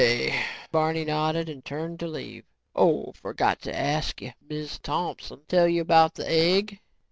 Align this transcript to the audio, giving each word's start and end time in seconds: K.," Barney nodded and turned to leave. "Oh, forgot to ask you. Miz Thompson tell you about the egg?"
K.," 0.01 0.33
Barney 0.71 1.05
nodded 1.05 1.47
and 1.47 1.63
turned 1.63 1.99
to 1.99 2.07
leave. 2.07 2.43
"Oh, 2.75 3.11
forgot 3.13 3.61
to 3.61 3.75
ask 3.79 4.19
you. 4.19 4.31
Miz 4.49 4.79
Thompson 4.79 5.41
tell 5.47 5.67
you 5.67 5.83
about 5.83 6.15
the 6.15 6.27
egg?" 6.27 6.79